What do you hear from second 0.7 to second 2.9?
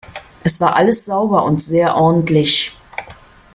alles sauber und sehr ordentlich!